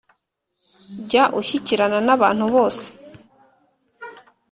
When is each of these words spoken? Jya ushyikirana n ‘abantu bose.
Jya 1.09 1.23
ushyikirana 1.39 1.99
n 2.05 2.09
‘abantu 2.15 2.45
bose. 2.55 2.85